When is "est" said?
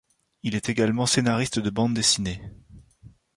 0.55-0.67